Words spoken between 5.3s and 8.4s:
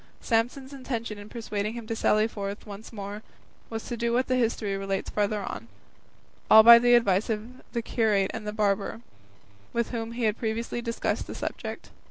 on; all by the advice of the curate